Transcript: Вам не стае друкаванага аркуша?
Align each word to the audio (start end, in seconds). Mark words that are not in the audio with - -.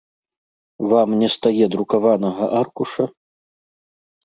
Вам 0.93 1.09
не 1.19 1.29
стае 1.35 1.65
друкаванага 1.75 2.51
аркуша? 2.63 3.09